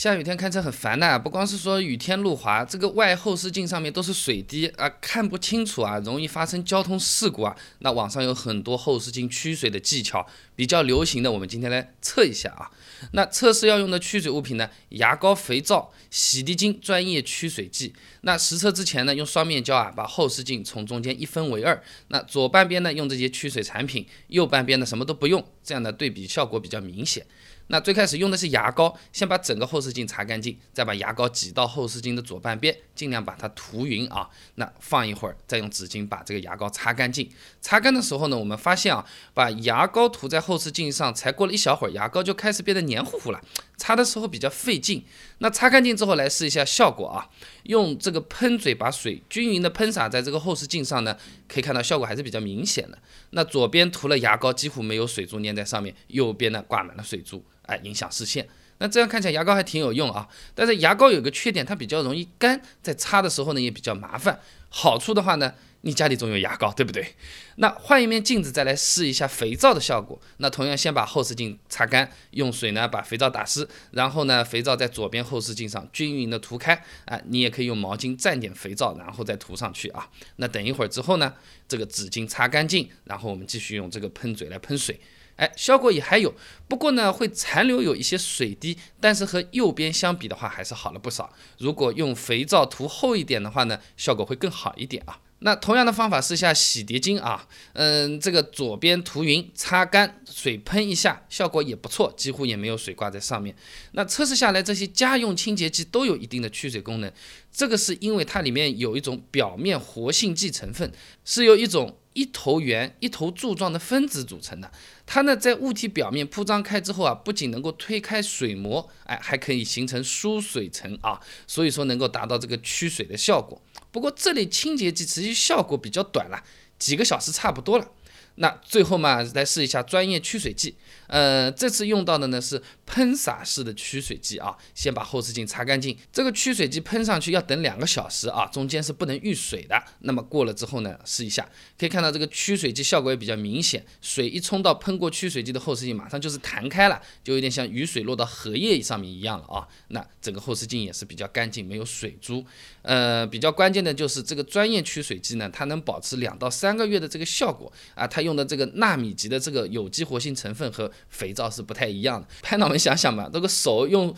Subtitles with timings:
[0.00, 7.54] 下雨天开车很烦的，不光是说雨天路滑，这个外后视镜上面都是水滴啊，看不清楚啊，容易发生交通事故啊。
[7.80, 10.26] 那网上有很多后视镜驱水的技巧，
[10.56, 12.70] 比较流行的，我们今天来测一下啊。
[13.12, 17.92] 那测试要用的驱水物品呢，牙膏、肥皂、洗涤精、专业驱水剂。
[18.22, 21.78] 那实测之前呢，用双面胶啊，把后视镜从中间一分为二，
[22.08, 27.26] 那左半边呢用这些驱水产品，右半边呢什么都不用，这样的对比效果比较明显。
[27.70, 34.28] 那最开始用的是牙膏，先把整个后视镜擦干净，再把牙膏挤到后视镜的左半边，尽量把它涂匀啊。
[34.56, 37.30] 那放一会儿，再用纸巾把这个牙膏擦干净。
[37.60, 43.40] 擦干的时候呢，我们发现啊，把牙膏涂在后视镜上，才过了一小会儿，牙膏就开始变得黏糊糊了，
[43.76, 45.04] 擦的时候比较费劲。
[45.38, 47.30] 那擦干净之后来试一下效果啊，
[47.62, 52.98] 用这个喷嘴把水均匀的喷洒在这个后视镜上呢，可以看到效果还是比较明显的。
[53.30, 57.44] 那左边涂了牙膏，几乎没有水珠粘在上面，右边呢挂满了水珠。
[57.70, 58.48] 哎，影响视线。
[58.78, 64.40] 那这样看起来牙膏还挺有用啊，但是牙膏有个缺点，它比较容易干，在擦的时候呢也比较麻烦。
[64.70, 67.14] 好处的话呢，你家里总有牙膏，对不对？
[67.56, 70.18] 那换一面镜子再来试一下肥皂的效果。
[70.38, 76.82] 那同样先把后视镜擦干，用水呢把肥皂打湿，然后呢肥皂在左边后视镜上均匀的涂开。
[77.04, 80.08] 啊，你也可以用毛巾蘸点肥皂，然后再涂上去啊。
[80.36, 81.34] 那等一会儿之后呢，
[81.68, 84.98] 这个纸巾擦干净，然后我们继续用这个喷嘴来喷水。
[85.40, 86.34] 哎，效果也还有，
[86.68, 91.32] 不过呢会残留有一些水滴，但是和右边相比的话还是好了不少。
[91.56, 95.18] 如果用肥皂涂厚一点的话呢，效果会更好一点啊。
[95.38, 103.56] 那同样的方法试下洗涤精啊，嗯，这个左边涂匀，擦干，水喷一下，效果也不错，几乎也没有水挂在上面。
[103.92, 107.10] 那测试下来，这些家用清洁剂都有一定的去水功能，
[107.50, 110.92] 这个是因为它里面有一种表面活性剂成分，
[111.24, 111.96] 是由一种。
[112.20, 114.70] 一头圆、一头柱状的分子组成的，
[115.06, 123.58] 它呢在物体表面铺张开之后啊，不仅能够推开水膜，哎，还可以形成疏水层啊，所以说能够达到这个驱水的效果。
[123.90, 126.44] 不过这类清洁剂持续效果比较短了，
[126.78, 127.90] 几个小时差不多了。
[128.36, 130.74] 那最后嘛，来试一下专业驱水剂。
[131.06, 135.96] 呃，这次用到的呢是喷洒式的驱水剂啊，先把后视镜擦干净。
[136.12, 139.82] 这个驱水剂喷上去要等两个小时啊，中间是不能遇水的。
[140.00, 149.66] 那么过了之后呢，试一下，可以看到这个驱水剂效果也比较明显，水一冲到喷过驱水剂的后视镜，马上就是弹开了，就有点像雨水落到荷叶上面一样了啊。
[149.88, 152.44] 那整个后视镜也是比较干净，没有水珠。
[152.82, 162.26] 呃，比较关键的就是这个专业驱水剂呢，它能保持两到三个月的这个效果啊，它用的这个纳米级的这个有机活性成分和肥皂是不太一样的。
[162.42, 164.14] 拍脑门想想吧，这个手用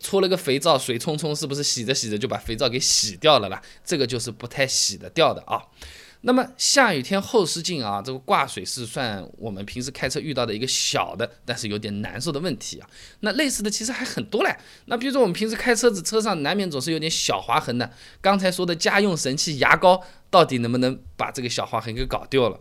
[0.00, 3.62] 搓了个肥皂，水冲冲，是不是洗着洗着就把肥皂给洗掉了啦？
[3.84, 5.62] 这个就是不太洗得掉的啊。
[6.26, 12.88] 那么下雨天后视镜啊，这个挂水是算我们平时开车遇到的一个小的，但是有点难受的问题啊。
[13.20, 14.56] 那类似的其实还很多嘞。
[14.86, 17.90] 那比如说我们平时开车子，车上难免总是有点小划痕的。
[18.22, 22.58] 刚才说的家用神器牙膏，到底能不能把这个小划痕给搞掉了？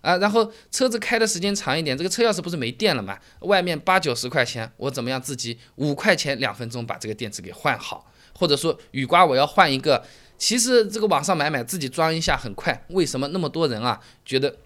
[0.00, 3.18] 啊，然后车子开的时间长一点，这个车钥匙不是没电了吗？
[3.40, 8.10] 外面八九十块钱，我怎么样自己五块钱两分钟把这个电池给换好？
[8.34, 10.04] 或者说雨刮我要换一个？
[10.38, 14.56] 其实这个网上买买自己装一下很快，为什么那么多人啊觉得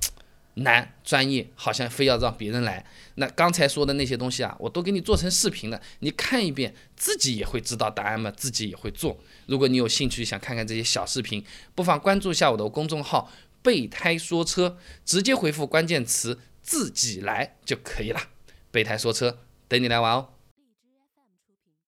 [0.54, 2.86] 难专业，好像非要让别人来？
[3.16, 9.18] 那刚才说的那些东西啊，我都给你做成视频了，你看一遍自己也会知道答案嘛，自己也会做。
[9.46, 11.44] 如果你有兴趣想看看这些小视频，
[11.74, 13.28] 不妨关注一下我的公众号
[13.64, 14.76] “备胎说车”，
[15.06, 18.28] 直接回复关键词“自己来”就可以了。
[18.70, 20.33] 备胎说车，等你来玩哦。